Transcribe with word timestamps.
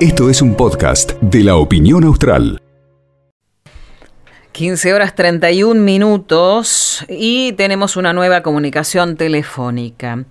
Esto 0.00 0.30
es 0.30 0.42
un 0.42 0.54
podcast 0.54 1.12
de 1.20 1.42
la 1.42 1.56
opinión 1.56 2.04
austral. 2.04 2.62
15 4.52 4.94
horas 4.94 5.14
31 5.14 5.80
minutos 5.80 7.04
y 7.08 7.52
tenemos 7.52 7.96
una 7.96 8.12
nueva 8.12 8.42
comunicación 8.42 9.16
telefónica. 9.16 10.24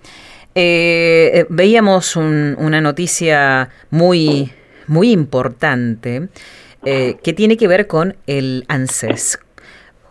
Eh, 0.54 1.46
veíamos 1.48 2.16
una 2.16 2.80
noticia 2.80 3.70
muy, 3.90 4.50
muy 4.86 5.12
importante 5.12 6.28
eh, 6.84 7.16
que 7.22 7.32
tiene 7.32 7.56
que 7.56 7.68
ver 7.68 7.86
con 7.86 8.16
el 8.26 8.64
ANSES. 8.68 9.38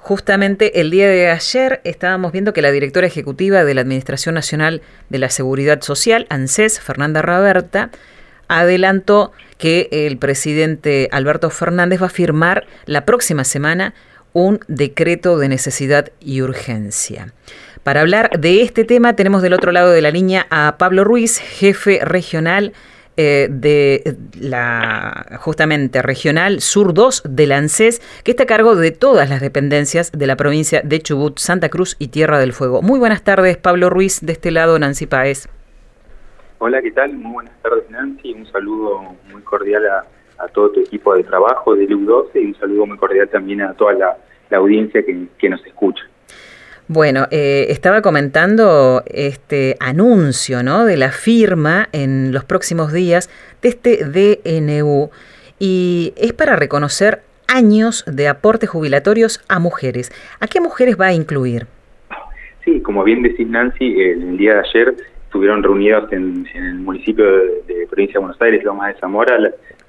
Justamente 0.06 0.82
el 0.82 0.92
día 0.92 1.10
de 1.10 1.32
ayer 1.32 1.82
estábamos 1.84 2.32
viendo 2.32 2.54
que 2.54 2.62
la 2.62 2.70
directora 2.70 3.08
ejecutiva 3.08 3.64
de 3.64 3.74
la 3.74 3.82
Administración 3.82 4.36
Nacional 4.36 4.84
de 5.10 5.18
la 5.18 5.32
Seguridad 5.32 5.82
Social, 5.82 6.28
ANSES, 6.30 6.80
Fernanda 6.80 7.24
Raberta, 7.24 7.90
adelantó 8.48 9.32
que 9.58 9.90
el 9.92 10.20
presidente 10.20 11.10
Alberto 11.12 11.50
Fernández 11.50 12.04
va 12.04 12.06
a 12.06 12.10
firmar 12.10 12.68
la 12.86 13.04
próxima 13.04 13.44
semana 13.44 13.96
un 14.32 14.60
decreto 14.68 15.40
de 15.40 15.50
necesidad 15.50 16.12
y 16.20 16.44
urgencia. 16.44 17.34
Para 17.82 18.02
hablar 18.02 18.30
de 18.40 18.62
este 18.62 18.84
tema 18.84 19.16
tenemos 19.16 19.42
del 19.42 19.54
otro 19.54 19.72
lado 19.72 19.90
de 19.90 20.04
la 20.04 20.12
línea 20.12 20.46
a 20.52 20.76
Pablo 20.78 21.04
Ruiz, 21.04 21.40
jefe 21.40 22.00
regional 22.04 22.74
eh, 23.18 23.48
de 23.50 24.18
la 24.40 25.38
justamente 25.40 26.02
regional 26.02 26.60
Sur 26.60 26.94
2 26.94 27.24
del 27.30 27.52
ANSES, 27.52 28.02
que 28.24 28.32
está 28.32 28.44
a 28.44 28.48
cargo 28.48 28.76
de 28.76 28.92
todas 28.92 29.30
las 29.30 29.42
dependencias 29.42 30.12
de 30.12 30.28
la 30.28 30.36
provincia 30.36 30.82
de 30.84 31.00
Chubut, 31.00 31.40
Santa 31.40 31.70
Cruz 31.70 31.96
y 32.00 32.10
Tierra 32.10 32.40
del 32.40 32.54
Fuego. 32.54 32.82
Muy 32.82 33.00
buenas 33.00 33.24
tardes, 33.24 33.58
Pablo 33.58 33.90
Ruiz, 33.90 34.20
de 34.22 34.34
este 34.34 34.52
lado 34.52 34.78
Nancy 34.80 35.06
Paez. 35.06 35.48
Hola, 36.58 36.82
¿qué 36.82 36.92
tal? 36.92 37.14
Muy 37.14 37.34
buenas 37.34 37.62
tardes, 37.62 37.90
Nancy. 37.90 38.34
Un 38.34 38.46
saludo 38.48 39.16
muy 39.32 39.42
cordial 39.44 39.84
a, 39.88 40.48
todo 40.54 40.72
tu 40.72 40.80
equipo 40.80 41.16
de 41.16 41.24
trabajo 41.24 41.76
de 41.76 41.88
LU12 41.88 42.30
y 42.36 42.46
un 42.46 42.56
saludo 42.56 42.86
muy 42.86 42.98
cordial 42.98 43.28
también 43.30 43.62
a 43.62 43.74
toda 43.74 43.94
la, 43.94 44.18
audiencia 44.58 45.04
que, 45.04 45.50
nos 45.50 45.66
escucha. 45.66 46.04
Bueno, 46.88 47.26
eh, 47.32 47.66
estaba 47.70 48.04
comentando 48.04 49.02
este 49.08 49.76
anuncio 49.80 50.62
¿no? 50.62 50.86
de 50.86 50.98
la 50.98 51.12
firma 51.12 51.90
en 51.92 52.32
los 52.32 52.46
próximos 52.46 52.94
días 52.94 53.28
de 53.64 53.70
este 53.70 54.06
DNU 54.06 55.10
y 55.58 56.14
es 56.16 56.34
para 56.34 56.56
reconocer 56.56 57.22
años 57.48 58.06
de 58.06 58.28
aportes 58.28 58.70
jubilatorios 58.70 59.44
a 59.50 59.58
mujeres. 59.58 60.12
¿A 60.40 60.46
qué 60.46 60.62
mujeres 60.62 60.96
va 61.00 61.08
a 61.08 61.14
incluir? 61.14 61.66
Sí, 62.64 62.80
como 62.82 63.04
bien 63.04 63.24
decís 63.24 63.48
Nancy, 63.48 64.02
el 64.02 64.38
día 64.38 64.54
de 64.54 64.60
ayer 64.60 64.96
estuvieron 65.24 65.64
reunidos 65.64 66.14
en, 66.14 66.46
el 66.54 66.76
municipio 66.76 67.26
de, 67.26 67.88
Provincia 67.90 68.14
de 68.14 68.20
Buenos 68.20 68.42
Aires, 68.42 68.64
Lomas 68.64 68.94
de 68.94 69.00
Zamora, 69.00 69.38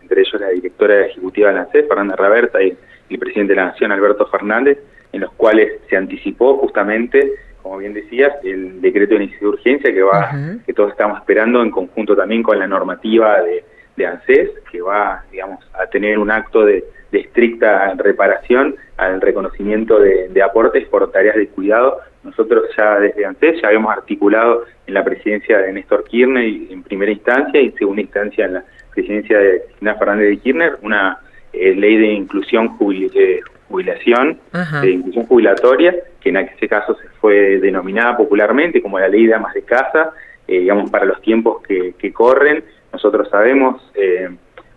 entre 0.01 0.21
ellos 0.23 0.41
la 0.41 0.49
directora 0.49 1.07
ejecutiva 1.07 1.49
de 1.49 1.55
la 1.57 1.61
ANSES, 1.63 1.89
Fernanda 1.89 2.17
Raberta, 2.17 2.63
y 2.63 2.75
el 3.11 3.19
presidente 3.19 3.53
de 3.53 3.61
la 3.61 3.67
Nación, 3.67 3.93
Alberto 3.93 4.27
Fernández, 4.27 4.79
en 5.13 5.21
los 5.21 5.33
cuales 5.33 5.81
se 5.89 5.97
anticipó 5.97 6.59
justamente, 6.59 7.33
como 7.63 7.79
bien 7.79 7.95
decías, 7.95 8.33
el 8.45 8.81
decreto 8.81 9.15
de 9.15 9.25
inicio 9.25 9.41
de 9.41 9.49
urgencia 9.49 9.93
que 9.93 10.03
va, 10.03 10.31
que 10.65 10.73
todos 10.73 10.91
estamos 10.91 11.19
esperando 11.19 11.63
en 11.63 11.71
conjunto 11.71 12.15
también 12.15 12.43
con 12.43 12.59
la 12.59 12.67
normativa 12.67 13.43
de, 13.43 13.65
de 13.97 14.07
ANSES, 14.07 14.51
que 14.71 14.81
va, 14.81 15.25
digamos, 15.31 15.61
a 15.75 15.87
tener 15.87 16.19
un 16.19 16.31
acto 16.31 16.65
de, 16.65 16.85
estricta 17.13 17.95
reparación 17.95 18.77
al 18.99 19.23
reconocimiento 19.23 19.99
de, 19.99 20.29
de 20.29 20.43
aportes 20.43 20.87
por 20.89 21.11
tareas 21.11 21.37
de 21.37 21.49
cuidado. 21.49 22.01
Nosotros 22.23 22.65
ya 22.77 23.01
desde 23.01 23.25
antes 23.25 23.59
ya 23.63 23.69
habíamos 23.69 23.91
articulado 23.91 24.65
en 24.87 24.93
la 24.93 25.03
presidencia 25.03 25.59
de 25.59 25.73
Néstor 25.73 26.05
Kirchner 26.05 26.45
en 26.45 26.83
primera 26.83 27.11
instancia 27.11 27.59
y 27.59 27.69
en 27.69 27.75
segunda 27.77 28.03
instancia 28.03 28.45
en 28.45 28.53
la 28.55 28.65
presidencia 28.93 29.39
de 29.39 29.63
Cristina 29.63 29.95
Fernández 29.95 30.29
de 30.29 30.37
Kirchner 30.37 30.77
una 30.83 31.19
eh, 31.55 31.75
ley 31.75 31.97
de 31.97 32.13
inclusión 32.13 32.77
eh, 33.15 33.41
jubilación, 33.69 34.39
de 34.83 34.91
inclusión 34.91 35.27
jubilatoria, 35.27 35.95
que 36.21 36.29
en 36.31 36.37
ese 36.37 36.69
caso 36.69 36.95
se 36.95 37.09
fue 37.21 37.59
denominada 37.59 38.17
popularmente 38.17 38.83
como 38.83 38.99
la 38.99 39.09
ley 39.09 39.27
de 39.27 39.35
amas 39.35 39.55
de 39.55 39.63
casa, 39.63 40.13
eh, 40.47 40.61
digamos, 40.61 40.91
para 40.91 41.05
los 41.05 41.21
tiempos 41.21 41.63
que, 41.63 42.13
corren. 42.13 42.65
Nosotros 42.93 43.29
sabemos 43.29 43.83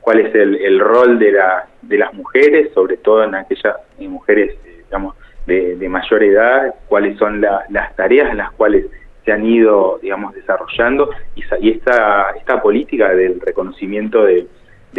cuál 0.02 0.19
es 0.19 0.34
el, 0.36 0.80
rol 0.80 1.19
de, 1.19 1.31
la, 1.31 1.68
de 1.81 1.97
las 1.97 2.13
mujeres, 2.13 2.72
sobre 2.74 2.97
todo 2.97 3.24
en 3.24 3.36
aquellas 3.36 3.75
mujeres, 4.00 4.56
digamos, 4.86 5.16
de, 5.46 5.90
mayor 5.90 6.24
edad, 6.24 6.75
cuáles 6.88 7.18
son 7.18 7.42
las 7.42 7.96
tareas 7.96 8.31
en 8.31 8.38
las 8.38 8.52
cuales 8.52 8.86
se 9.25 9.31
han 9.31 9.46
ido, 9.46 10.00
digamos, 10.02 10.34
desarrollando 10.34 11.09
y, 11.36 11.44
y 11.62 11.72
esta, 11.72 12.31
esta 12.38 12.62
política 12.62 13.09
del 13.09 13.40
reconocimiento 13.42 14.24
de, 14.24 14.47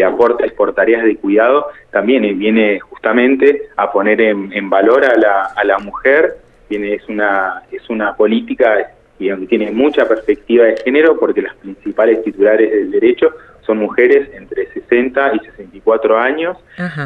aportes 0.05 0.53
por 0.53 0.75
tareas 0.75 1.05
de 1.05 1.17
cuidado 1.17 1.67
también 1.91 2.39
viene 2.39 2.81
justamente 2.81 3.63
a 3.77 3.91
poner 3.91 4.21
en, 4.21 4.71
valor 4.71 5.05
a 5.05 5.17
la, 5.17 5.43
a 5.57 5.65
la 5.65 5.79
mujer, 5.79 6.37
viene, 6.69 6.95
es, 6.95 7.09
una, 7.09 7.63
es 7.73 7.89
una 7.91 8.15
política 8.15 8.93
que 9.19 9.47
tiene 9.49 9.71
mucha 9.71 10.07
perspectiva 10.07 10.65
de 10.65 10.77
género 10.79 11.19
porque 11.19 11.43
las 11.43 11.55
principales 11.57 12.23
titulares 12.23 12.71
del 12.71 12.91
derecho 12.91 13.31
son 13.67 13.79
mujeres 13.79 14.29
entre 14.35 14.67
60 14.73 15.33
y 15.35 15.39
64 15.41 16.19
años, 16.19 16.57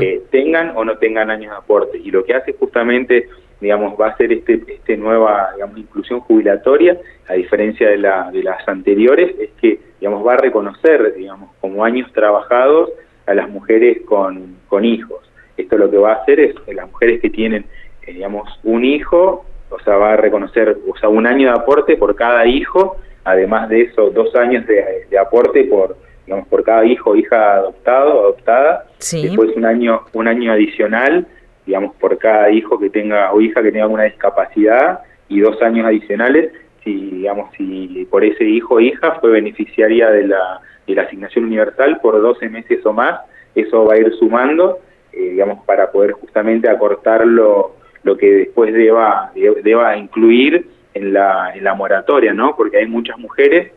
eh, 0.01 0.23
tengan 0.31 0.73
o 0.77 0.85
no 0.85 0.97
tengan 0.97 1.31
años 1.31 1.51
de 1.51 1.57
aporte. 1.57 1.99
Y 1.99 2.11
lo 2.11 2.25
que 2.25 2.35
hace 2.35 2.55
justamente, 2.55 3.29
digamos, 3.61 3.99
va 4.01 4.09
a 4.09 4.17
ser 4.17 4.33
este, 4.33 4.63
este 4.69 4.97
nueva, 4.97 5.51
digamos, 5.55 5.79
inclusión 5.79 6.21
jubilatoria, 6.21 6.99
a 7.29 7.35
diferencia 7.35 7.89
de, 7.89 7.99
la, 7.99 8.31
de 8.31 8.43
las 8.43 8.67
anteriores, 8.69 9.35
es 9.39 9.51
que, 9.61 9.81
digamos, 10.01 10.27
va 10.27 10.35
a 10.35 10.39
reconocer, 10.39 11.15
digamos, 11.15 11.51
como 11.61 11.85
años 11.85 12.13
trabajados 12.13 12.91
a 13.27 13.35
las 13.35 13.49
mujeres 13.49 14.03
con, 14.07 14.57
con 14.69 14.85
hijos. 14.85 15.21
Esto 15.57 15.79
lo 15.79 15.91
que 15.91 15.97
va 15.97 16.13
a 16.13 16.17
hacer 16.17 16.41
es 16.41 16.55
que 16.61 16.75
las 16.75 16.91
mujeres 16.91 17.21
que 17.21 17.31
tienen, 17.31 17.65
eh, 18.07 18.13
digamos, 18.13 18.49
un 18.65 18.85
hijo, 18.85 19.45
o 19.71 19.81
sea, 19.81 19.97
va 19.97 20.13
a 20.13 20.17
reconocer, 20.17 20.77
o 20.89 20.97
sea, 20.97 21.09
un 21.09 21.27
año 21.27 21.49
de 21.49 21.59
aporte 21.59 21.97
por 21.97 22.15
cada 22.17 22.47
hijo, 22.47 22.97
además 23.25 23.69
de 23.69 23.83
eso, 23.83 24.11
dos 24.11 24.35
años 24.35 24.67
de 24.67 25.19
aporte 25.19 25.65
por 25.65 25.97
digamos, 26.27 26.49
por 26.49 26.65
cada 26.65 26.85
hijo 26.85 27.11
o 27.11 27.17
hija 27.17 27.55
adoptado 27.55 28.21
adoptada. 28.21 28.87
Después 28.99 29.51
un 29.57 29.65
año, 29.65 30.03
un 30.13 30.29
año 30.29 30.53
adicional, 30.53 31.27
digamos, 31.67 31.95
por 31.97 32.19
cada 32.19 32.51
hijo 32.51 32.79
que 32.79 32.91
tenga 32.91 33.33
o 33.33 33.41
hija 33.41 33.63
que 33.63 33.71
tenga 33.71 33.85
alguna 33.85 34.05
discapacidad 34.05 35.01
y 35.29 35.41
dos 35.41 35.61
años 35.63 35.87
adicionales 35.87 36.53
si, 36.85 37.11
digamos, 37.11 37.51
si 37.57 38.07
por 38.11 38.25
ese 38.25 38.45
hijo 38.45 38.75
o 38.75 38.81
hija 38.81 39.13
fue 39.21 39.31
beneficiaria 39.31 40.11
de 40.11 40.29
la, 40.29 40.61
de 40.87 40.95
la 40.95 41.03
asignación 41.03 41.47
universal 41.47 41.99
por 42.01 42.21
12 42.21 42.49
meses 42.51 42.85
o 42.85 42.93
más, 42.93 43.21
eso 43.55 43.87
va 43.87 43.95
a 43.95 43.99
ir 43.99 44.13
sumando, 44.19 44.81
eh, 45.13 45.31
digamos, 45.31 45.65
para 45.65 45.91
poder 45.91 46.13
justamente 46.13 46.69
acortar 46.69 47.27
lo, 47.27 47.77
que 48.19 48.31
después 48.31 48.73
deba, 48.73 49.33
deba 49.35 49.97
incluir 49.97 50.67
en 50.93 51.13
la, 51.15 51.53
en 51.55 51.65
la 51.65 51.75
moratoria, 51.75 52.35
¿no? 52.35 52.55
Porque 52.55 52.77
hay 52.77 52.87
muchas 52.87 53.19
mujeres 53.19 53.73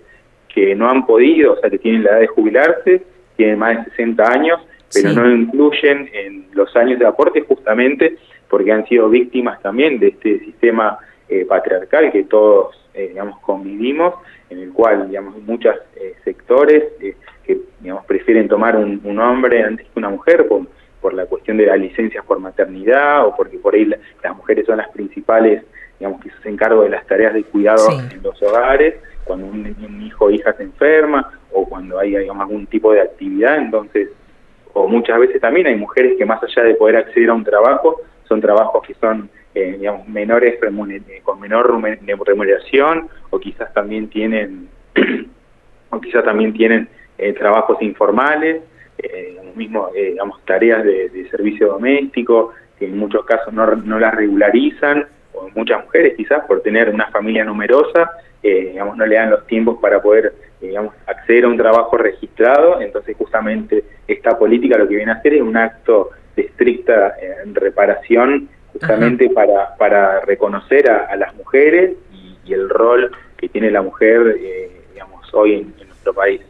que 0.53 0.75
no 0.75 0.89
han 0.89 1.05
podido, 1.05 1.53
o 1.53 1.57
sea, 1.57 1.69
que 1.69 1.79
tienen 1.79 2.03
la 2.03 2.11
edad 2.11 2.19
de 2.19 2.27
jubilarse, 2.27 3.03
tienen 3.37 3.57
más 3.57 3.77
de 3.77 3.91
60 3.91 4.31
años, 4.31 4.59
pero 4.93 5.13
no 5.13 5.29
incluyen 5.29 6.09
en 6.13 6.47
los 6.53 6.75
años 6.75 6.99
de 6.99 7.05
aporte 7.05 7.41
justamente 7.41 8.17
porque 8.49 8.71
han 8.71 8.87
sido 8.87 9.09
víctimas 9.09 9.61
también 9.61 9.99
de 9.99 10.09
este 10.09 10.39
sistema 10.39 10.99
eh, 11.29 11.45
patriarcal 11.45 12.11
que 12.11 12.23
todos, 12.23 12.75
eh, 12.93 13.09
digamos, 13.09 13.39
convivimos, 13.39 14.15
en 14.49 14.59
el 14.59 14.71
cual, 14.71 15.09
digamos, 15.09 15.41
muchos 15.43 15.75
eh, 15.97 16.13
sectores 16.23 16.83
que, 16.99 17.57
digamos, 17.81 18.05
prefieren 18.05 18.47
tomar 18.47 18.77
un, 18.77 19.19
hombre 19.19 19.63
antes 19.63 19.85
que 19.87 19.99
una 19.99 20.09
mujer 20.09 20.47
por, 20.47 20.61
por 21.01 21.13
la 21.13 21.25
cuestión 21.25 21.57
de 21.57 21.65
las 21.65 21.79
licencias 21.79 22.23
por 22.25 22.39
maternidad 22.39 23.25
o 23.25 23.35
porque 23.35 23.57
por 23.57 23.75
ahí 23.75 23.85
las 23.85 24.37
mujeres 24.37 24.65
son 24.65 24.77
las 24.77 24.89
principales, 24.89 25.63
digamos, 25.99 26.21
que 26.21 26.29
se 26.29 26.35
hacen 26.37 26.55
cargo 26.55 26.83
de 26.83 26.89
las 26.89 27.05
tareas 27.05 27.33
de 27.33 27.43
cuidado 27.43 27.89
en 27.91 28.23
los 28.23 28.41
hogares, 28.41 28.95
cuando 29.25 29.47
un, 29.47 30.01
hijo 30.01 30.25
o 30.25 30.31
hija 30.31 30.53
se 30.53 30.63
enferma 30.63 31.37
o 31.51 31.67
cuando 31.67 31.99
hay 31.99 32.15
digamos, 32.15 32.41
algún 32.41 32.65
tipo 32.67 32.93
de 32.93 33.01
actividad, 33.01 33.57
entonces, 33.57 34.09
o 34.77 34.87
muchas 34.87 35.19
veces 35.19 35.41
también 35.41 35.65
hay 35.65 35.75
mujeres 35.75 36.13
que 36.17 36.25
más 36.25 36.41
allá 36.43 36.63
de 36.63 36.75
poder 36.75 36.97
acceder 36.97 37.31
a 37.31 37.33
un 37.33 37.43
trabajo, 37.43 37.99
son 38.27 38.39
trabajos 38.41 38.85
que 38.85 38.93
son 38.95 39.29
eh, 39.55 39.75
digamos, 39.79 40.07
menores 40.07 40.59
eh, 40.61 41.21
con 41.23 41.39
menor 41.39 41.81
remuneración 42.25 43.09
o 43.31 43.39
quizás 43.39 43.73
también 43.73 44.07
tienen 44.07 44.69
o 45.89 45.99
quizás 45.99 46.23
también 46.23 46.53
tienen 46.53 46.87
eh, 47.17 47.33
trabajos 47.33 47.81
informales, 47.81 48.61
eh, 48.99 49.39
mismo 49.55 49.89
digamos 49.95 50.45
tareas 50.45 50.83
de, 50.83 51.27
servicio 51.31 51.69
doméstico 51.69 52.53
que 52.77 52.85
en 52.85 52.99
muchos 52.99 53.25
casos 53.25 53.51
no, 53.51 53.65
no 53.65 53.97
las 53.97 54.13
regularizan 54.13 55.07
o 55.33 55.49
muchas 55.55 55.83
mujeres 55.83 56.13
quizás 56.15 56.45
por 56.45 56.61
tener 56.61 56.89
una 56.89 57.07
familia 57.07 57.43
numerosa 57.43 58.11
digamos, 58.43 58.95
no 58.95 59.05
le 59.05 59.15
dan 59.15 59.31
los 59.31 59.45
tiempos 59.47 59.77
para 59.81 60.01
poder 60.01 60.33
digamos, 60.61 60.93
acceder 61.05 61.45
a 61.45 61.47
un 61.49 61.57
trabajo 61.57 61.97
registrado, 61.97 62.81
entonces 62.81 63.15
justamente 63.17 63.83
esta 64.07 64.37
política 64.37 64.77
lo 64.77 64.87
que 64.87 64.95
viene 64.95 65.11
a 65.11 65.15
hacer 65.15 65.35
es 65.35 65.41
un 65.41 65.55
acto 65.55 66.11
de 66.35 66.43
estricta 66.43 67.15
eh, 67.21 67.35
reparación 67.53 68.49
justamente 68.71 69.29
para, 69.29 69.75
para 69.75 70.21
reconocer 70.21 70.89
a, 70.89 71.15
las 71.15 71.35
mujeres 71.35 71.95
y, 72.13 72.53
el 72.53 72.69
rol 72.69 73.11
que 73.35 73.49
tiene 73.49 73.69
la 73.69 73.81
mujer, 73.81 74.37
eh, 74.39 74.71
digamos, 74.93 75.27
hoy 75.33 75.55
en, 75.55 75.87
nuestro 75.87 76.13
país. 76.13 76.41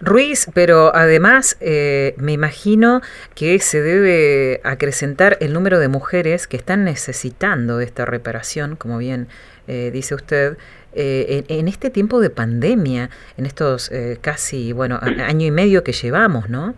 Ruiz, 0.00 0.50
pero 0.54 0.94
además 0.94 1.58
eh, 1.60 2.14
me 2.16 2.32
imagino 2.32 3.02
que 3.34 3.58
se 3.58 3.82
debe 3.82 4.60
acrecentar 4.64 5.36
el 5.40 5.52
número 5.52 5.78
de 5.78 5.88
mujeres 5.88 6.46
que 6.46 6.56
están 6.56 6.84
necesitando 6.84 7.80
esta 7.80 8.06
reparación, 8.06 8.76
como 8.76 8.96
bien 8.96 9.28
eh, 9.66 9.90
dice 9.92 10.14
usted, 10.14 10.56
eh, 10.94 11.44
en, 11.48 11.68
este 11.68 11.90
tiempo 11.90 12.20
de 12.20 12.30
pandemia, 12.30 13.10
en 13.36 13.46
estos 13.46 13.90
casi, 14.20 14.72
bueno, 14.72 14.98
año 15.02 15.46
y 15.46 15.50
medio 15.50 15.84
que 15.84 15.92
llevamos, 15.92 16.48
¿no? 16.48 16.74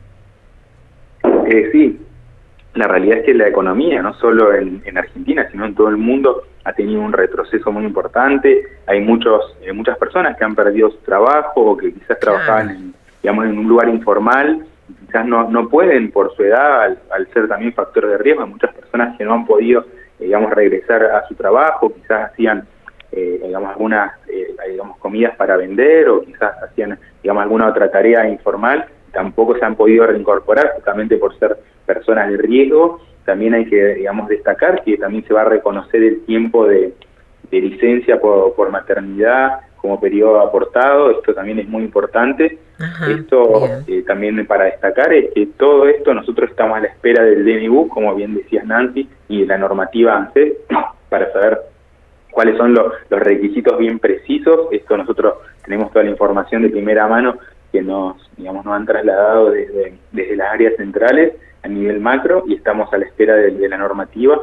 sí, 1.72 2.00
la 2.74 2.88
realidad 2.88 3.18
es 3.18 3.24
que 3.24 3.34
la 3.34 3.48
economía, 3.48 4.02
no 4.02 4.14
solo 4.14 4.52
en, 4.52 4.82
Argentina, 4.98 5.48
sino 5.50 5.64
en 5.64 5.74
todo 5.74 5.88
el 5.88 5.96
mundo, 5.96 6.42
ha 6.64 6.72
tenido 6.72 7.00
un 7.00 7.12
retroceso 7.12 7.70
muy 7.72 7.84
importante. 7.84 8.64
Hay 8.86 9.00
muchos, 9.00 9.56
muchas 9.72 9.96
personas 9.96 10.36
que 10.36 10.44
han 10.44 10.54
perdido 10.54 10.90
su 10.90 10.98
trabajo 10.98 11.62
o 11.62 11.76
que 11.76 11.92
quizás 11.94 12.18
trabajaban 12.18 12.70
en 12.70 12.94
digamos, 13.26 13.46
en 13.46 13.58
un 13.58 13.66
lugar 13.66 13.88
informal, 13.88 14.64
quizás 15.00 15.26
no, 15.26 15.50
no 15.50 15.68
pueden 15.68 16.12
por 16.12 16.32
su 16.36 16.44
edad, 16.44 16.96
al, 17.10 17.26
ser 17.34 17.48
también 17.48 17.72
factor 17.72 18.06
de 18.06 18.18
riesgo, 18.18 18.44
hay 18.44 18.50
muchas 18.50 18.72
personas 18.72 19.18
que 19.18 19.24
no 19.24 19.34
han 19.34 19.44
podido, 19.44 19.80
eh, 20.20 20.26
digamos, 20.26 20.52
regresar 20.52 21.02
a 21.02 21.26
su 21.26 21.34
trabajo, 21.34 21.92
quizás 21.92 22.30
hacían, 22.30 22.68
eh, 23.16 23.40
digamos, 23.42 23.70
algunas, 23.70 24.12
eh, 24.28 24.54
digamos, 24.70 24.98
comidas 24.98 25.34
para 25.36 25.56
vender 25.56 26.08
o 26.08 26.20
quizás 26.22 26.62
hacían, 26.62 26.98
digamos, 27.22 27.42
alguna 27.42 27.68
otra 27.68 27.90
tarea 27.90 28.28
informal, 28.28 28.84
tampoco 29.12 29.56
se 29.56 29.64
han 29.64 29.74
podido 29.74 30.06
reincorporar 30.06 30.72
justamente 30.76 31.16
por 31.16 31.36
ser 31.38 31.56
personas 31.86 32.30
de 32.30 32.36
riesgo. 32.36 33.00
También 33.24 33.54
hay 33.54 33.64
que, 33.64 33.94
digamos, 33.94 34.28
destacar 34.28 34.84
que 34.84 34.98
también 34.98 35.24
se 35.26 35.34
va 35.34 35.42
a 35.42 35.46
reconocer 35.46 36.02
el 36.02 36.24
tiempo 36.26 36.66
de, 36.66 36.92
licencia 37.50 38.20
por, 38.20 38.54
por 38.54 38.70
maternidad, 38.70 39.60
como 39.86 40.00
periodo 40.00 40.40
aportado, 40.40 41.10
esto 41.12 41.32
también 41.32 41.60
es 41.60 41.68
muy 41.68 41.84
importante. 41.84 42.58
esto 43.08 43.66
eh, 43.86 44.02
también 44.06 44.44
para 44.46 44.64
destacar 44.64 45.12
es 45.14 45.32
que 45.32 45.46
todo 45.56 45.86
esto 45.86 46.12
nosotros 46.12 46.50
estamos 46.50 46.76
a 46.76 46.80
la 46.80 46.88
espera 46.88 47.22
del 47.24 47.44
DNU, 47.44 47.88
como 47.88 48.14
bien 48.14 48.34
decías 48.34 48.66
Nancy, 48.66 49.08
y 49.28 49.40
de 49.40 49.46
la 49.46 49.58
normativa 49.58 50.16
ANSES 50.16 50.54
para 51.08 51.32
saber 51.32 51.60
cuáles 52.36 52.58
son 52.58 52.74
los, 52.74 52.92
requisitos 53.08 53.78
bien 53.78 53.98
precisos. 53.98 54.68
Esto 54.70 54.94
nosotros 54.98 55.36
tenemos 55.64 55.90
toda 55.90 56.04
la 56.04 56.10
información 56.10 56.60
de 56.60 56.68
primera 56.68 57.08
mano 57.08 57.38
que 57.72 57.80
nos, 57.80 58.16
digamos, 58.36 58.62
nos 58.66 58.74
han 58.74 58.84
trasladado 58.84 59.52
desde, 59.52 59.94
desde 60.12 60.36
las 60.36 60.52
áreas 60.52 60.74
centrales 60.76 61.32
a 61.62 61.68
nivel 61.68 61.98
macro 61.98 62.44
y 62.46 62.54
estamos 62.54 62.92
a 62.92 62.98
la 62.98 63.06
espera 63.06 63.36
de, 63.36 63.66
la 63.66 63.78
normativa. 63.78 64.38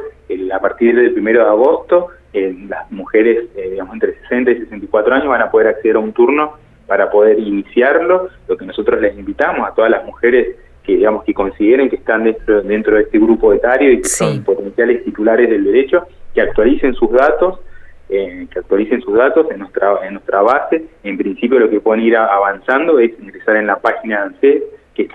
a 0.52 0.58
partir 0.58 0.96
del 0.96 1.12
primero 1.12 1.44
de 1.44 1.50
agosto 1.50 2.08
las 2.32 2.90
mujeres, 2.90 3.44
eh, 3.54 3.70
digamos, 3.70 3.94
entre 3.94 4.18
60 4.22 4.50
y 4.50 4.58
64 4.62 5.14
años 5.14 5.28
van 5.28 5.42
a 5.42 5.50
poder 5.52 5.68
acceder 5.68 5.94
a 5.94 6.00
un 6.00 6.12
turno 6.12 6.54
para 6.88 7.08
poder 7.08 7.38
iniciarlo, 7.38 8.28
lo 8.48 8.56
que 8.56 8.66
nosotros 8.66 9.00
les 9.00 9.16
invitamos 9.16 9.68
a 9.68 9.72
todas 9.72 9.88
las 9.88 10.04
mujeres 10.04 10.56
que 10.82 10.96
digamos 10.96 11.22
que 11.22 11.32
consideren 11.32 11.88
que 11.88 11.96
están 11.96 12.24
dentro, 12.24 12.60
dentro 12.60 12.96
de 12.96 13.02
este 13.04 13.20
grupo 13.20 13.52
etario 13.52 13.92
y 13.92 14.02
que 14.02 14.08
son 14.08 14.42
potenciales 14.42 15.04
titulares 15.04 15.48
del 15.48 15.62
derecho, 15.62 16.08
que 16.34 16.40
actualicen 16.40 16.92
sus 16.94 17.12
datos, 17.12 17.60
eh, 18.08 18.46
que 18.50 18.58
actualicen 18.58 19.00
sus 19.02 19.14
datos 19.14 19.50
en 19.50 19.60
nuestra, 19.60 20.06
en 20.06 20.14
nuestra 20.14 20.42
base. 20.42 20.84
En 21.02 21.16
principio 21.16 21.58
lo 21.58 21.70
que 21.70 21.80
pueden 21.80 22.04
ir 22.04 22.16
avanzando 22.16 22.98
es 22.98 23.18
ingresar 23.18 23.56
en 23.56 23.66
la 23.66 23.80
página 23.80 24.16
de 24.16 24.22
ANSES, 24.22 24.62
que 24.94 25.02
es 25.02 25.08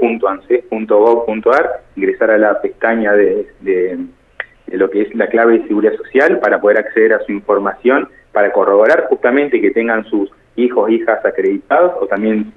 www.anses.gov.ar, 0.00 1.82
ingresar 1.96 2.30
a 2.30 2.38
la 2.38 2.60
pestaña 2.60 3.12
de 3.12 3.46
de 4.66 4.78
lo 4.78 4.90
que 4.90 5.02
es 5.02 5.14
la 5.14 5.28
clave 5.28 5.58
de 5.58 5.68
seguridad 5.68 5.94
social 5.96 6.38
para 6.40 6.60
poder 6.60 6.78
acceder 6.78 7.12
a 7.12 7.20
su 7.20 7.32
información, 7.32 8.08
para 8.32 8.52
corroborar 8.52 9.06
justamente 9.08 9.60
que 9.60 9.70
tengan 9.70 10.04
sus 10.06 10.30
hijos, 10.56 10.90
hijas 10.90 11.24
acreditados 11.24 11.92
o 12.00 12.06
también 12.06 12.52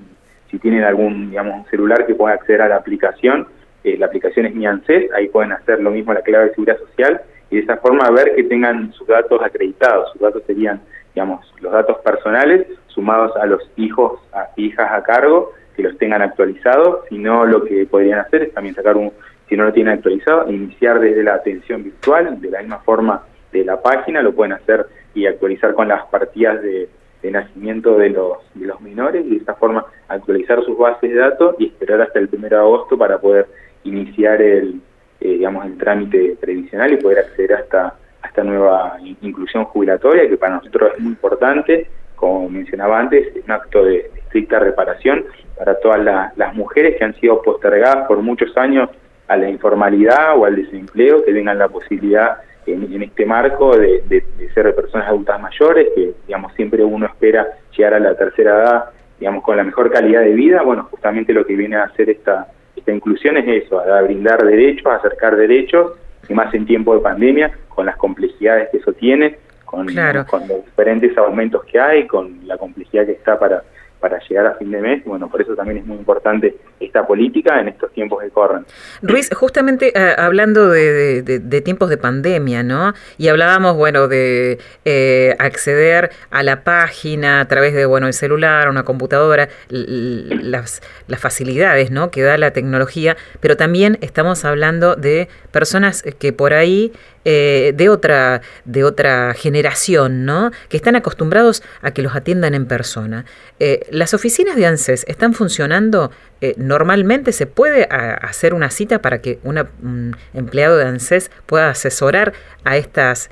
si 0.49 0.59
tienen 0.59 0.83
algún 0.83 1.29
digamos, 1.29 1.67
celular 1.69 2.05
que 2.05 2.15
puedan 2.15 2.37
acceder 2.37 2.61
a 2.61 2.69
la 2.69 2.77
aplicación. 2.77 3.47
Eh, 3.83 3.97
la 3.97 4.07
aplicación 4.07 4.45
es 4.45 4.55
Mi 4.55 4.65
ANSES, 4.65 5.11
ahí 5.13 5.27
pueden 5.27 5.51
hacer 5.51 5.81
lo 5.81 5.91
mismo 5.91 6.13
la 6.13 6.21
clave 6.21 6.45
de 6.45 6.51
seguridad 6.51 6.79
social 6.79 7.21
y 7.49 7.57
de 7.57 7.61
esa 7.61 7.77
forma 7.77 8.09
ver 8.11 8.35
que 8.35 8.44
tengan 8.44 8.91
sus 8.94 9.07
datos 9.07 9.41
acreditados. 9.44 10.11
Sus 10.11 10.21
datos 10.21 10.44
serían, 10.45 10.81
digamos, 11.13 11.45
los 11.61 11.71
datos 11.71 11.97
personales 11.99 12.67
sumados 12.88 13.35
a 13.38 13.45
los 13.45 13.61
hijos, 13.77 14.19
a 14.33 14.49
hijas 14.55 14.91
a 14.91 15.03
cargo, 15.03 15.53
que 15.75 15.83
los 15.83 15.97
tengan 15.97 16.21
actualizados, 16.21 17.05
si 17.09 17.17
no 17.17 17.45
lo 17.45 17.63
que 17.63 17.85
podrían 17.85 18.19
hacer 18.19 18.44
es 18.44 18.53
también 18.53 18.75
sacar 18.75 18.97
un 18.97 19.11
si 19.47 19.55
no 19.55 19.63
lo 19.63 19.73
tienen 19.73 19.94
actualizado, 19.94 20.51
iniciar 20.51 20.99
desde 20.99 21.23
la 21.23 21.35
atención 21.35 21.83
virtual, 21.83 22.41
de 22.41 22.51
la 22.51 22.59
misma 22.59 22.79
forma 22.79 23.23
de 23.51 23.63
la 23.63 23.81
página, 23.81 24.21
lo 24.21 24.33
pueden 24.33 24.53
hacer 24.53 24.85
y 25.13 25.25
actualizar 25.25 25.73
con 25.73 25.88
las 25.88 26.05
partidas 26.07 26.61
de, 26.61 26.89
nacimiento 27.23 27.97
de 27.97 28.09
los, 28.09 28.38
de 28.53 28.65
los 28.67 28.79
menores 28.79 29.25
y 29.25 29.31
de 29.31 29.35
esta 29.38 29.53
forma 29.55 29.85
actualizar 30.07 30.63
sus 30.63 30.77
bases 30.77 31.09
de 31.09 31.17
datos 31.17 31.55
y 31.59 31.65
esperar 31.65 32.01
hasta 32.01 32.19
el 32.19 32.29
1 32.31 32.47
de 32.47 32.55
agosto 32.55 32.97
para 32.97 33.19
poder 33.19 33.47
iniciar 33.83 34.41
el, 34.41 34.79
eh, 35.19 35.29
digamos, 35.29 35.65
el 35.65 35.77
trámite 35.77 36.37
previsional 36.39 36.93
y 36.93 36.97
poder 36.97 37.19
acceder 37.19 37.53
a 37.53 37.59
esta 37.59 38.43
nueva 38.43 38.97
inclusión 39.21 39.65
jubilatoria 39.65 40.29
que 40.29 40.37
para 40.37 40.55
nosotros 40.55 40.91
es 40.95 40.99
muy 40.99 41.11
importante, 41.11 41.87
como 42.15 42.49
mencionaba 42.49 42.99
antes, 42.99 43.35
es 43.35 43.43
un 43.45 43.51
acto 43.51 43.85
de 43.85 44.11
estricta 44.15 44.59
reparación 44.59 45.25
para 45.57 45.79
todas 45.79 46.31
las 46.35 46.55
mujeres 46.55 46.97
que 46.97 47.05
han 47.05 47.15
sido 47.15 47.41
postergadas 47.41 48.07
por 48.07 48.21
muchos 48.21 48.55
años 48.57 48.89
a 49.27 49.37
la 49.37 49.49
informalidad 49.49 50.37
o 50.37 50.45
al 50.45 50.55
desempleo, 50.55 51.23
que 51.23 51.33
tengan 51.33 51.57
la 51.59 51.67
posibilidad 51.67 52.37
en, 52.65 53.01
este 53.01 53.25
marco 53.25 53.77
de, 53.77 54.23
ser 54.53 54.75
personas 54.75 55.07
adultas 55.07 55.39
mayores, 55.41 55.89
que 55.95 56.13
digamos 56.25 56.53
siempre 56.55 56.83
uno 56.83 57.05
espera 57.05 57.47
llegar 57.75 57.93
a 57.93 57.99
la 57.99 58.15
tercera 58.15 58.55
edad, 58.55 58.85
digamos 59.19 59.43
con 59.43 59.55
la 59.55 59.63
mejor 59.63 59.91
calidad 59.91 60.21
de 60.21 60.33
vida, 60.33 60.63
bueno, 60.63 60.87
justamente 60.91 61.33
lo 61.33 61.45
que 61.45 61.55
viene 61.55 61.77
a 61.77 61.85
hacer 61.85 62.09
esta, 62.09 62.47
esta 62.88 62.95
inclusión 62.95 63.36
es 63.36 63.66
eso, 63.66 63.81
a 63.81 64.01
brindar 64.01 64.42
derechos, 64.45 64.86
a 64.86 64.95
acercar 64.95 65.36
derechos, 65.36 65.92
y 66.30 66.34
más 66.34 66.54
en 66.54 66.66
tiempo 66.66 66.95
de 66.95 67.01
pandemia, 67.01 67.51
con 67.68 67.86
las 67.86 67.98
complejidades 67.98 68.69
que 68.69 68.78
eso 68.78 68.94
tiene, 68.94 69.38
con, 69.66 69.88
con 70.30 70.48
los 70.48 70.63
diferentes 70.66 71.18
aumentos 71.18 71.66
que 71.66 71.78
hay, 71.78 72.07
con 72.07 72.48
la 72.48 72.57
complejidad 72.57 73.06
que 73.06 73.12
está 73.12 73.38
para 73.38 73.62
para 73.99 74.19
llegar 74.27 74.47
a 74.47 74.55
fin 74.55 74.71
de 74.71 74.81
mes. 74.81 75.03
Bueno, 75.05 75.29
por 75.29 75.41
eso 75.41 75.55
también 75.55 75.79
es 75.79 75.85
muy 75.85 75.97
importante 75.97 76.55
esta 76.79 77.05
política 77.05 77.59
en 77.59 77.69
estos 77.69 77.91
tiempos 77.91 78.21
que 78.21 78.29
corren. 78.29 78.65
Ruiz, 79.01 79.29
justamente 79.33 79.91
eh, 79.95 80.15
hablando 80.17 80.69
de, 80.69 81.61
tiempos 81.63 81.89
de 81.89 81.97
pandemia, 81.97 82.63
¿no? 82.63 82.94
Y 83.17 83.27
hablábamos, 83.29 83.75
bueno, 83.75 84.07
de 84.07 84.59
eh, 84.85 85.35
acceder 85.39 86.11
a 86.29 86.44
la 86.44 86.63
página 86.63 87.41
a 87.41 87.47
través 87.47 87.73
de, 87.73 87.85
bueno, 87.85 88.07
el 88.07 88.13
celular, 88.13 88.69
una 88.69 88.83
computadora, 88.83 89.49
las, 89.69 90.81
las 91.07 91.19
facilidades, 91.19 91.91
¿no? 91.91 92.12
Que 92.12 92.22
da 92.22 92.38
la 92.38 92.51
tecnología, 92.51 93.17
pero 93.39 93.57
también 93.57 93.98
estamos 94.01 94.45
hablando 94.45 94.95
de 94.95 95.27
personas 95.51 96.03
que 96.19 96.33
por 96.33 96.53
ahí 96.53 96.91
eh, 97.29 97.74
de, 97.75 97.89
otra, 97.89 98.39
de 98.63 98.86
otra 98.86 99.34
generación, 99.34 100.24
¿no? 100.24 100.51
Que 100.69 100.77
están 100.77 100.96
acostumbrados 100.96 101.62
a 101.81 101.91
que 101.91 102.01
los 102.01 102.15
atiendan 102.15 102.53
en 102.53 102.67
persona. 102.67 103.25
Eh, 103.60 103.81
¿Las 103.91 104.13
oficinas 104.13 104.55
de 104.55 104.65
ANSES 104.65 105.03
están 105.10 105.34
funcionando 105.34 106.10
eh, 106.39 106.53
normalmente? 106.55 107.34
¿Se 107.34 107.46
puede 107.46 107.84
hacer 107.91 108.53
una 108.53 108.69
cita 108.69 109.01
para 109.01 109.22
que 109.22 109.39
un 109.43 110.15
empleado 110.34 110.77
de 110.77 110.86
ANSES 110.86 111.29
pueda 111.46 111.69
asesorar 111.69 112.31
a 112.63 112.77
estas 112.77 113.29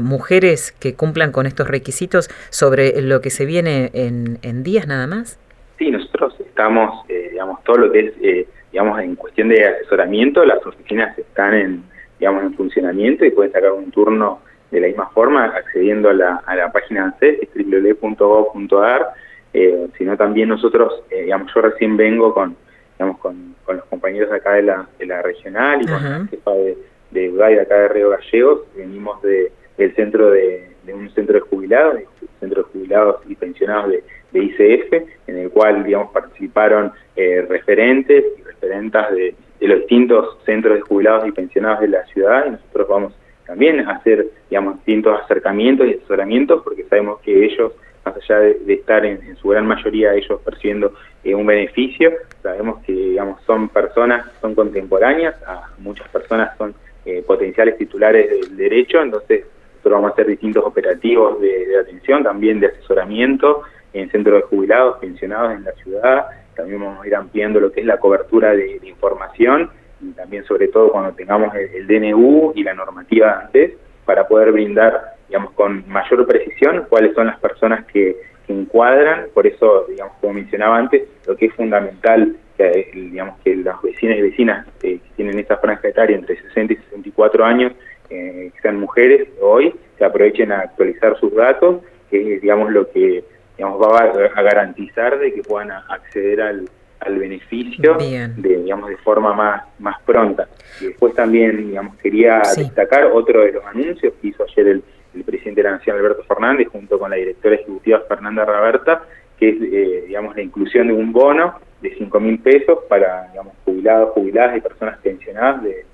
mujeres 0.00 0.70
que 0.70 0.94
cumplan 0.94 1.32
con 1.32 1.46
estos 1.46 1.66
requisitos 1.66 2.28
sobre 2.50 3.02
lo 3.02 3.20
que 3.20 3.30
se 3.30 3.44
viene 3.44 3.90
en, 3.92 4.62
días 4.62 4.86
nada 4.86 5.08
más? 5.08 5.40
Sí, 5.80 5.90
nosotros 5.90 6.36
estamos, 6.38 7.04
digamos, 7.08 7.60
todo 7.64 7.78
lo 7.78 7.90
que 7.90 7.98
es, 8.06 8.46
digamos, 8.70 9.00
en 9.00 9.16
cuestión 9.16 9.48
de 9.48 9.66
asesoramiento, 9.66 10.44
las 10.44 10.64
oficinas 10.64 11.18
están 11.18 11.54
en 11.54 11.91
digamos, 12.22 12.44
en 12.44 12.54
funcionamiento 12.54 13.24
y 13.24 13.32
pueden 13.32 13.50
sacar 13.50 13.72
un 13.72 13.90
turno 13.90 14.42
de 14.70 14.80
la 14.80 14.86
misma 14.86 15.08
forma 15.08 15.46
accediendo 15.46 16.08
a 16.08 16.12
la, 16.12 16.36
a 16.46 16.54
la 16.54 16.70
página 16.70 17.06
ANSES, 17.06 17.48
www.gov.ar, 17.52 19.08
eh, 19.52 19.88
sino 19.98 20.16
también 20.16 20.48
nosotros, 20.48 21.02
eh, 21.10 21.22
digamos, 21.22 21.52
yo 21.52 21.60
recién 21.62 21.96
vengo 21.96 22.32
con, 22.32 22.54
digamos, 22.96 23.18
con, 23.18 23.56
con, 23.64 23.78
los 23.78 23.84
compañeros 23.86 24.30
acá 24.30 24.52
de 24.52 24.62
la, 24.62 24.86
de 25.00 25.06
la 25.06 25.20
regional 25.20 25.82
y 25.82 25.86
con 25.86 26.00
la 26.04 26.26
jefa 26.30 26.52
de, 26.52 26.78
de 27.10 27.30
UDAI 27.30 27.58
acá 27.58 27.74
de 27.74 27.88
Río 27.88 28.10
Gallegos, 28.10 28.60
venimos 28.76 29.20
de, 29.22 29.50
del 29.76 29.92
centro 29.96 30.30
de, 30.30 30.70
de 30.84 30.94
un 30.94 31.10
centro 31.14 31.34
de 31.34 31.40
jubilados, 31.40 32.02
centro 32.38 32.62
de 32.62 32.68
jubilados 32.70 33.16
y 33.26 33.34
pensionados 33.34 33.90
de, 33.90 34.04
de 34.30 34.44
ICF, 34.44 34.92
en 35.26 35.38
el 35.38 35.50
cual, 35.50 35.82
digamos, 35.82 36.12
participaron 36.12 36.92
eh, 37.16 37.44
referentes 37.48 38.24
y 38.38 38.42
referentas 38.44 39.12
de, 39.12 39.34
de 39.62 39.68
los 39.68 39.78
distintos 39.78 40.38
centros 40.44 40.74
de 40.74 40.80
jubilados 40.80 41.26
y 41.28 41.30
pensionados 41.30 41.80
de 41.80 41.88
la 41.88 42.04
ciudad 42.06 42.46
y 42.46 42.50
nosotros 42.50 42.88
vamos 42.88 43.12
también 43.46 43.80
a 43.80 43.92
hacer, 43.92 44.26
digamos, 44.50 44.76
distintos 44.76 45.20
acercamientos 45.22 45.86
y 45.86 45.94
asesoramientos 45.94 46.62
porque 46.64 46.84
sabemos 46.84 47.20
que 47.20 47.44
ellos, 47.44 47.72
más 48.04 48.16
allá 48.16 48.40
de, 48.40 48.74
estar 48.74 49.04
en, 49.04 49.36
su 49.36 49.48
gran 49.48 49.66
mayoría 49.66 50.14
ellos 50.14 50.40
percibiendo 50.44 50.94
eh, 51.22 51.34
un 51.34 51.46
beneficio, 51.46 52.12
sabemos 52.42 52.82
que, 52.84 52.92
digamos, 52.92 53.40
son 53.42 53.68
personas, 53.68 54.26
son 54.40 54.56
contemporáneas, 54.56 55.40
a 55.46 55.70
muchas 55.78 56.08
personas 56.08 56.56
son 56.58 56.74
eh, 57.04 57.22
potenciales 57.24 57.78
titulares 57.78 58.30
del 58.30 58.56
derecho, 58.56 59.00
entonces 59.00 59.44
nosotros 59.74 59.92
vamos 59.92 60.10
a 60.10 60.12
hacer 60.14 60.26
distintos 60.26 60.64
operativos 60.64 61.40
de, 61.40 61.78
atención, 61.80 62.24
también 62.24 62.58
de 62.58 62.66
asesoramiento, 62.66 63.62
en 63.92 64.10
centros 64.10 64.42
de 64.42 64.42
jubilados, 64.48 64.98
pensionados 64.98 65.52
en 65.52 65.64
la 65.64 65.72
ciudad. 65.72 66.26
También 66.54 66.80
vamos 66.80 67.02
a 67.02 67.06
ir 67.06 67.14
ampliando 67.14 67.60
lo 67.60 67.72
que 67.72 67.80
es 67.80 67.86
la 67.86 67.98
cobertura 67.98 68.52
de, 68.52 68.80
información 68.82 69.70
y 70.00 70.12
también 70.12 70.44
sobre 70.44 70.68
todo 70.68 70.90
cuando 70.90 71.12
tengamos 71.12 71.54
el, 71.54 71.86
DNU 71.86 72.52
y 72.54 72.64
la 72.64 72.74
normativa 72.74 73.40
antes 73.44 73.74
para 74.04 74.26
poder 74.26 74.52
brindar, 74.52 75.14
digamos, 75.28 75.52
con 75.52 75.88
mayor 75.88 76.26
precisión 76.26 76.86
cuáles 76.88 77.14
son 77.14 77.28
las 77.28 77.38
personas 77.38 77.84
que, 77.86 78.32
encuadran. 78.48 79.28
Por 79.32 79.46
eso, 79.46 79.86
digamos, 79.88 80.14
como 80.20 80.34
mencionaba 80.34 80.76
antes, 80.76 81.08
lo 81.26 81.36
que 81.36 81.46
es 81.46 81.54
fundamental 81.54 82.36
que, 82.58 82.90
digamos, 82.92 83.38
que 83.42 83.56
los 83.56 83.80
vecinos 83.80 84.18
y 84.18 84.22
vecinas 84.22 84.66
eh, 84.82 84.98
que 84.98 85.10
tienen 85.16 85.38
esa 85.38 85.56
franja 85.56 85.88
etaria 85.88 86.16
entre 86.16 86.36
60 86.36 86.74
y 86.74 86.76
64 86.76 87.44
años, 87.46 87.72
eh, 88.10 88.50
que 88.54 88.60
sean 88.60 88.78
mujeres 88.78 89.28
hoy, 89.40 89.74
se 89.96 90.04
aprovechen 90.04 90.52
a 90.52 90.60
actualizar 90.60 91.18
sus 91.18 91.34
datos, 91.34 91.82
que 92.10 92.34
es 92.34 92.42
digamos, 92.42 92.70
lo 92.70 92.90
que 92.90 93.24
digamos, 93.56 93.80
va 93.80 93.98
a, 93.98 94.42
garantizar 94.42 95.18
de 95.18 95.32
que 95.32 95.42
puedan 95.42 95.70
acceder 95.70 96.40
al, 96.40 96.68
al 97.00 97.18
beneficio 97.18 97.94
de 97.94 98.30
digamos 98.36 98.88
de 98.88 98.96
forma 98.98 99.34
más 99.34 99.62
más 99.78 100.00
pronta. 100.02 100.48
Y 100.80 100.86
después 100.86 101.14
también 101.14 101.68
digamos 101.68 101.96
quería 101.96 102.42
destacar 102.56 103.06
otro 103.06 103.42
de 103.42 103.52
los 103.52 103.64
anuncios 103.64 104.14
que 104.20 104.28
hizo 104.28 104.44
ayer 104.44 104.68
el, 104.68 104.84
el, 105.14 105.24
presidente 105.24 105.62
de 105.62 105.68
la 105.68 105.76
nación 105.76 105.96
Alberto 105.96 106.22
Fernández 106.24 106.68
junto 106.68 106.98
con 106.98 107.10
la 107.10 107.16
directora 107.16 107.56
ejecutiva 107.56 108.00
Fernanda 108.08 108.44
Raberta 108.44 109.02
que 109.38 109.48
es 109.48 109.56
eh, 109.60 110.04
digamos 110.06 110.36
la 110.36 110.42
inclusión 110.42 110.86
de 110.86 110.94
un 110.94 111.12
bono 111.12 111.54
de 111.80 111.94
5 111.96 112.20
mil 112.20 112.38
pesos 112.38 112.78
para 112.88 113.28
digamos, 113.30 113.54
jubilados, 113.64 114.10
jubiladas 114.10 114.56
y 114.56 114.60
personas 114.60 114.98
pensionadas 115.00 115.62
de, 115.64 115.84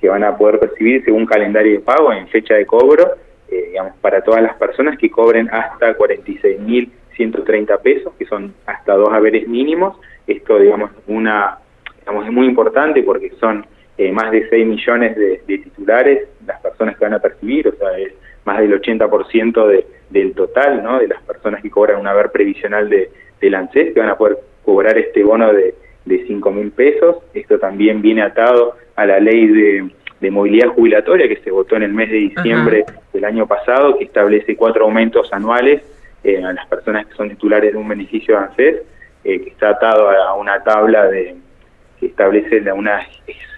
que 0.00 0.08
van 0.08 0.24
a 0.24 0.36
poder 0.36 0.58
percibir 0.58 1.04
según 1.04 1.26
calendario 1.26 1.72
de 1.72 1.80
pago 1.80 2.12
en 2.12 2.28
fecha 2.28 2.54
de 2.54 2.66
cobro, 2.66 3.16
eh, 3.50 3.66
digamos, 3.68 3.94
para 4.00 4.20
todas 4.22 4.42
las 4.42 4.54
personas 4.56 4.98
que 4.98 5.10
cobren 5.10 5.48
hasta 5.50 5.94
46 5.94 6.60
mil 6.60 6.92
130 7.18 7.78
pesos, 7.78 8.14
que 8.18 8.24
son 8.24 8.54
hasta 8.64 8.94
dos 8.94 9.12
haberes 9.12 9.46
mínimos. 9.46 9.98
Esto, 10.26 10.58
digamos, 10.58 10.90
una, 11.06 11.58
digamos, 12.00 12.26
es 12.26 12.32
muy 12.32 12.46
importante 12.46 13.02
porque 13.02 13.32
son 13.40 13.66
eh, 13.98 14.12
más 14.12 14.30
de 14.30 14.48
6 14.48 14.66
millones 14.66 15.16
de, 15.16 15.42
titulares 15.46 16.28
las 16.46 16.60
personas 16.60 16.96
que 16.96 17.04
van 17.04 17.14
a 17.14 17.18
percibir, 17.18 17.68
o 17.68 17.72
sea, 17.72 17.98
es 17.98 18.14
más 18.44 18.58
del 18.60 18.80
80% 18.80 19.66
de, 19.66 19.86
del 20.08 20.32
total, 20.34 20.82
¿no? 20.82 20.98
De 21.00 21.08
las 21.08 21.20
personas 21.22 21.60
que 21.60 21.70
cobran 21.70 22.00
un 22.00 22.06
haber 22.06 22.30
previsional 22.30 22.88
de, 22.88 23.10
del 23.40 23.56
que 23.72 24.00
van 24.00 24.10
a 24.10 24.16
poder 24.16 24.38
cobrar 24.64 24.96
este 24.96 25.22
bono 25.24 25.52
de, 25.52 25.74
de 26.04 26.24
5 26.26 26.50
mil 26.52 26.70
pesos. 26.70 27.16
Esto 27.34 27.58
también 27.58 28.00
viene 28.00 28.22
atado 28.22 28.76
a 28.96 29.04
la 29.04 29.18
ley 29.20 29.48
de, 29.48 29.90
movilidad 30.30 30.68
jubilatoria 30.68 31.28
que 31.28 31.36
se 31.36 31.50
votó 31.50 31.76
en 31.76 31.84
el 31.84 31.92
mes 31.92 32.10
de 32.10 32.16
diciembre 32.16 32.84
del 33.12 33.24
año 33.24 33.46
pasado, 33.46 33.96
que 33.96 34.04
establece 34.04 34.56
cuatro 34.56 34.84
aumentos 34.84 35.32
anuales 35.32 35.82
eh, 36.24 36.42
a 36.42 36.52
las 36.52 36.66
personas 36.66 37.06
que 37.06 37.14
son 37.14 37.28
titulares 37.28 37.72
de 37.72 37.78
un 37.78 37.88
beneficio 37.88 38.34
de 38.34 38.44
ANSES, 38.44 38.76
eh, 39.24 39.40
que 39.40 39.50
está 39.50 39.70
atado 39.70 40.10
a, 40.10 40.34
una 40.34 40.62
tabla 40.62 41.06
de 41.06 41.36
que 42.00 42.06
establece 42.06 42.60
una, 42.72 43.00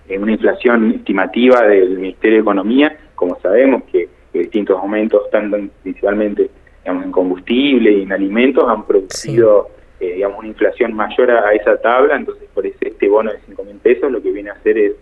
una 0.09 0.33
inflación 0.33 0.93
estimativa 0.93 1.62
del 1.62 1.99
Ministerio 1.99 2.38
de 2.38 2.43
Economía, 2.43 2.97
como 3.14 3.38
sabemos 3.40 3.83
que 3.85 4.09
distintos 4.33 4.79
aumentos, 4.79 5.29
tanto 5.31 5.59
principalmente 5.83 6.50
digamos, 6.83 7.05
en 7.05 7.12
combustible 7.12 7.93
y 7.93 8.02
en 8.02 8.12
alimentos, 8.12 8.64
han 8.69 8.87
producido 8.87 9.69
eh, 10.00 10.14
digamos, 10.14 10.38
una 10.38 10.49
inflación 10.49 10.95
mayor 10.95 11.31
a, 11.31 11.52
esa 11.52 11.76
tabla, 11.76 12.17
entonces 12.17 12.49
por 12.55 12.67
ese, 12.67 12.88
este 12.88 13.09
bono 13.09 13.31
de 13.31 13.38
5 13.47 13.64
mil 13.64 13.76
pesos 13.76 14.11
lo 14.11 14.23
que 14.23 14.31
viene 14.31 14.50
a 14.50 14.55
hacer 14.55 14.79
es, 14.79 14.93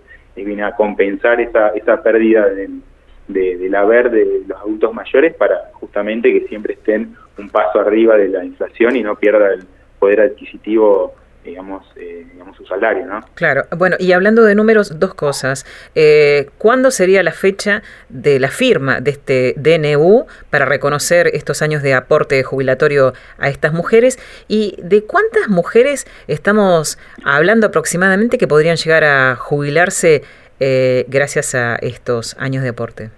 viene 0.45 0.63
a 0.63 0.75
compensar 0.75 1.41
esa, 1.41 1.69
esa 1.71 2.03
pérdida 2.03 2.47
del, 2.49 2.83
del 3.29 3.75
haber 3.75 4.11
de 4.11 4.43
los 4.47 4.59
adultos 4.59 4.95
mayores 4.95 5.35
para 5.35 5.71
justamente 5.75 6.33
que 6.33 6.49
siempre 6.49 6.75
estén 6.75 7.15
un 7.39 7.49
paso 7.49 7.81
arriba 7.81 8.17
de 8.17 8.29
la 8.29 8.45
inflación 8.45 8.97
y 8.97 9.03
no 9.03 9.17
pierda 9.17 9.53
el 9.55 9.65
poder 9.99 10.21
adquisitivo 10.21 11.15
digamos, 11.45 11.85
eh, 11.97 12.27
digamos 12.33 12.57
su 12.57 12.65
salario, 12.67 13.07
¿no? 13.07 13.21
Claro, 13.35 13.65
bueno, 13.77 13.97
y 13.99 14.13
hablando 14.13 14.43
de 14.45 14.55
números, 14.55 14.99
dos 14.99 15.15
cosas. 15.15 15.65
Eh, 15.95 16.51
¿Cuándo 16.59 16.91
sería 16.91 17.23
la 17.23 17.33
fecha 17.33 17.83
de 18.09 18.39
la 18.39 18.49
firma 18.49 19.01
de 19.01 19.11
este 19.13 19.55
DNU 19.57 20.27
para 20.51 20.65
reconocer 20.65 21.29
estos 21.33 21.63
años 21.63 21.83
de 21.83 21.95
aporte 21.95 22.43
jubilatorio 22.43 23.15
a 23.39 23.49
estas 23.49 23.73
mujeres? 23.73 24.19
¿Y 24.49 24.77
de 24.83 25.05
cuántas 25.05 25.49
mujeres 25.49 26.07
estamos 26.27 26.99
hablando 27.25 27.69
aproximadamente 27.69 28.39
que 28.39 28.49
podrían 28.49 28.77
llegar 28.77 29.05
a 29.05 29.37
jubilarse 29.37 30.23
eh, 30.61 31.05
gracias 31.09 31.55
a 31.55 31.77
estos 31.77 32.37
años 32.39 32.63
de 32.63 32.71
aporte? 32.71 33.11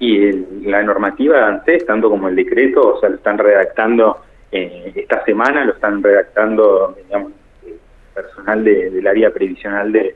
Y 0.00 0.32
la 0.62 0.82
normativa 0.82 1.46
ANSES, 1.46 1.84
tanto 1.84 2.08
como 2.08 2.28
el 2.28 2.36
decreto, 2.36 2.94
o 2.94 3.00
sea, 3.00 3.08
lo 3.08 3.16
están 3.16 3.36
redactando 3.36 4.22
esta 4.50 5.22
semana, 5.24 5.64
lo 5.66 5.74
están 5.74 6.02
redactando, 6.02 6.96
digamos, 7.04 7.32
personal 8.22 8.64
del 8.64 9.06
área 9.06 9.30
previsional 9.30 9.92
de, 9.92 10.14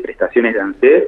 prestaciones 0.00 0.54
de 0.54 0.60
ANSES. 0.60 1.04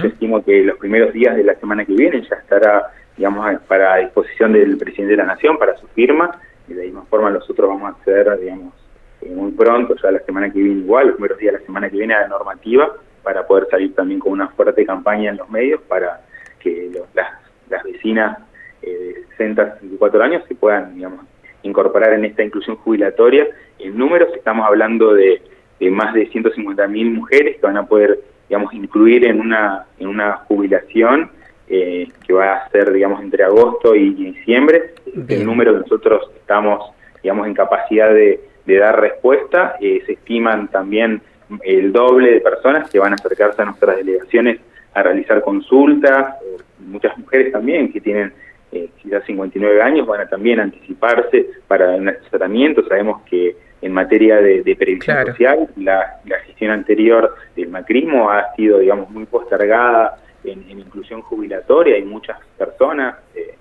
Yo 0.00 0.08
estimo 0.08 0.44
que 0.44 0.62
los 0.62 0.78
primeros 0.78 1.12
días 1.12 1.36
de 1.36 1.44
la 1.44 1.54
semana 1.56 1.84
que 1.84 1.92
viene 1.92 2.22
ya 2.22 2.36
estará, 2.36 2.90
digamos, 3.16 3.60
para 3.68 3.96
disposición 3.96 4.52
del 4.52 4.78
presidente 4.78 5.12
de 5.12 5.16
la 5.18 5.24
Nación 5.24 5.58
para 5.58 5.76
su 5.76 5.86
firma. 5.88 6.40
Y 6.68 6.74
de 6.74 6.80
la 6.80 6.84
misma 6.84 7.02
forma 7.10 7.30
nosotros 7.30 7.68
vamos 7.68 7.84
a 7.84 7.98
acceder, 7.98 8.38
digamos, 8.40 8.72
eh, 9.20 9.34
muy 9.34 9.52
pronto, 9.52 9.94
ya 10.02 10.10
la 10.10 10.20
semana 10.20 10.50
que 10.50 10.60
viene 10.60 10.80
igual, 10.80 11.08
los 11.08 11.16
primeros 11.16 11.38
días 11.38 11.52
de 11.52 11.60
la 11.60 11.66
semana 11.66 11.90
que 11.90 11.96
viene 11.96 12.14
a 12.14 12.22
la 12.22 12.28
normativa, 12.28 12.92
para 13.22 13.46
poder 13.46 13.66
salir 13.70 13.94
también 13.94 14.20
con 14.20 14.32
una 14.32 14.48
fuerte 14.48 14.84
campaña 14.84 15.30
en 15.30 15.36
los 15.36 15.48
medios 15.50 15.80
para 15.82 16.20
que 16.58 16.90
las, 17.14 17.84
vecinas 17.84 18.38
eh, 18.82 18.90
de 18.90 19.26
60 19.36 19.62
a 19.62 19.74
64 19.74 20.22
años 20.22 20.44
se 20.46 20.54
puedan, 20.54 20.94
digamos, 20.94 21.20
incorporar 21.62 22.12
en 22.14 22.24
esta 22.24 22.42
inclusión 22.42 22.76
jubilatoria. 22.76 23.46
En 23.78 23.96
números 23.96 24.28
estamos 24.34 24.66
hablando 24.66 25.14
de 25.14 25.42
más 25.90 26.14
de 26.14 26.30
150.000 26.30 27.14
mujeres 27.14 27.56
que 27.56 27.66
van 27.66 27.76
a 27.76 27.86
poder, 27.86 28.20
digamos, 28.48 28.72
incluir 28.74 29.26
en 29.26 29.40
una, 29.40 29.86
en 29.98 30.08
una 30.08 30.34
jubilación 30.48 31.30
eh, 31.68 32.08
que 32.26 32.32
va 32.32 32.54
a 32.54 32.68
ser, 32.70 32.92
digamos, 32.92 33.22
entre 33.22 33.44
agosto 33.44 33.94
y 33.94 34.14
diciembre. 34.14 34.94
El 35.28 35.46
número 35.46 35.72
que 35.72 35.80
nosotros 35.80 36.30
estamos, 36.36 36.92
digamos, 37.22 37.46
en 37.46 37.54
capacidad 37.54 38.12
de, 38.12 38.40
dar 38.66 39.00
respuesta. 39.00 39.76
Eh, 39.80 40.02
se 40.06 40.12
estiman 40.12 40.68
también 40.68 41.20
el 41.64 41.92
doble 41.92 42.32
de 42.32 42.40
personas 42.40 42.90
que 42.90 42.98
van 42.98 43.12
a 43.12 43.16
acercarse 43.16 43.62
a 43.62 43.66
nuestras 43.66 43.96
delegaciones 43.96 44.60
a 44.94 45.02
realizar 45.02 45.42
consultas, 45.42 46.36
muchas 46.78 47.16
mujeres 47.18 47.52
también 47.52 47.92
que 47.92 48.00
tienen 48.00 48.32
eh, 48.70 48.88
quizás 49.02 49.24
59 49.26 49.82
años 49.82 50.06
van 50.06 50.22
a 50.22 50.28
también 50.28 50.60
anticiparse 50.60 51.46
para 51.68 51.90
un 51.90 52.10
tratamiento. 52.30 52.86
Sabemos 52.88 53.22
que 53.22 53.56
en 53.82 53.92
materia 53.92 54.40
de, 54.40 54.76
previsión 54.76 55.26
social, 55.26 55.68
la, 55.76 56.20
gestión 56.46 56.70
anterior 56.70 57.34
del 57.56 57.68
macrismo 57.68 58.30
ha 58.30 58.54
sido, 58.54 58.78
digamos, 58.78 59.10
muy 59.10 59.26
postergada 59.26 60.18
en, 60.44 60.70
inclusión 60.70 61.20
jubilatoria. 61.22 61.98
Y 61.98 62.04
muchas 62.04 62.38
personas, 62.56 63.16
eh, 63.34 63.56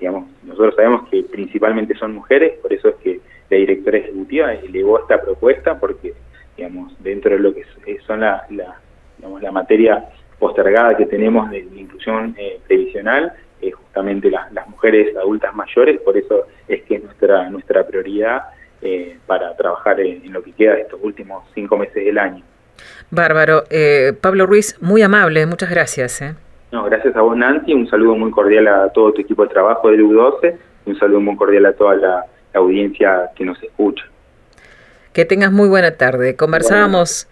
digamos, 0.00 0.30
nosotros 0.44 0.74
sabemos 0.74 1.06
que 1.10 1.22
principalmente 1.24 1.94
son 1.94 2.14
mujeres, 2.14 2.58
por 2.62 2.72
eso 2.72 2.88
es 2.88 2.94
que 2.96 3.20
la 3.50 3.58
directora 3.58 3.98
ejecutiva 3.98 4.54
elevó 4.54 4.98
esta 4.98 5.20
propuesta 5.20 5.78
porque, 5.78 6.14
digamos, 6.56 6.92
dentro 7.02 7.32
de 7.32 7.38
lo 7.38 7.54
que 7.54 7.64
son 8.06 8.20
la, 8.20 8.46
digamos, 8.48 9.42
la 9.42 9.52
materia 9.52 10.06
postergada 10.38 10.96
que 10.96 11.04
tenemos 11.04 11.50
de, 11.50 11.58
inclusión 11.58 12.34
eh, 12.38 12.60
previsional, 12.66 13.34
es 13.60 13.74
justamente 13.74 14.30
las 14.30 14.68
mujeres 14.68 15.14
adultas 15.16 15.54
mayores, 15.54 16.00
por 16.00 16.16
eso 16.16 16.46
es 16.66 16.82
que 16.82 16.96
es 16.96 17.04
nuestra, 17.04 17.48
nuestra 17.50 17.86
prioridad 17.86 18.42
eh, 18.86 19.18
para 19.26 19.56
trabajar 19.56 19.98
en, 20.00 20.32
lo 20.32 20.42
que 20.42 20.52
queda 20.52 20.74
de 20.74 20.82
estos 20.82 21.00
últimos 21.02 21.44
cinco 21.54 21.76
meses 21.76 22.04
del 22.04 22.18
año. 22.18 22.44
Bárbaro. 23.10 23.64
Eh, 23.68 24.12
Pablo 24.20 24.46
Ruiz, 24.46 24.76
muy 24.80 25.02
amable, 25.02 25.44
muchas 25.46 25.70
gracias. 25.70 26.22
Eh. 26.22 26.34
No, 26.70 26.84
gracias 26.84 27.16
a 27.16 27.20
vos, 27.20 27.36
Nancy. 27.36 27.74
Un 27.74 27.88
saludo 27.88 28.14
muy 28.14 28.30
cordial 28.30 28.68
a 28.68 28.88
todo 28.90 29.12
tu 29.12 29.22
equipo 29.22 29.42
de 29.42 29.48
trabajo 29.48 29.90
del 29.90 30.04
U12 30.04 30.54
y 30.86 30.90
un 30.90 30.98
saludo 30.98 31.20
muy 31.20 31.36
cordial 31.36 31.66
a 31.66 31.72
toda 31.72 31.96
la, 31.96 32.26
audiencia 32.54 33.30
que 33.36 33.44
nos 33.44 33.62
escucha. 33.62 34.04
Que 35.12 35.24
tengas 35.24 35.52
muy 35.52 35.68
buena 35.68 35.90
tarde. 35.90 36.36
Conversábamos 36.36 37.28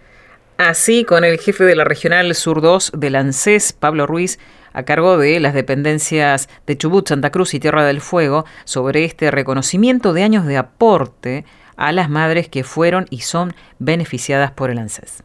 así 0.58 1.04
con 1.04 1.25
el 1.25 1.38
jefe 1.38 1.64
de 1.64 1.76
la 1.76 1.84
Regional 1.84 2.34
Sur 2.34 2.61
2 2.61 2.92
del 2.96 3.14
ANSES, 3.14 3.73
Pablo 3.73 4.06
Ruiz, 4.06 4.38
a 4.75 4.83
cargo 4.83 5.16
de 5.16 5.40
las 5.40 5.54
dependencias 5.54 6.50
de 6.66 6.76
Chubut, 6.76 7.09
Santa 7.09 7.31
Cruz 7.31 7.54
y 7.54 7.61
Tierra 7.61 7.85
del 7.85 8.02
Fuego 8.02 8.45
sobre 8.64 9.04
este 9.04 9.31
reconocimiento 9.31 10.12
de 10.12 10.25
años 10.25 10.45
de 10.45 10.59
aporte 10.59 11.47
a 11.76 11.93
las 11.93 12.11
madres 12.11 12.49
que 12.49 12.64
fueron 12.64 13.07
y 13.09 13.21
son 13.21 13.54
beneficiadas 13.78 14.50
por 14.50 14.71
el 14.71 14.78
ANSES. 14.78 15.23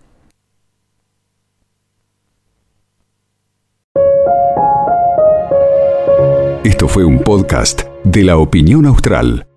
Esto 6.64 6.88
fue 6.88 7.04
un 7.04 7.20
podcast 7.20 7.84
de 8.04 8.24
la 8.24 8.38
opinión 8.38 8.86
austral. 8.86 9.49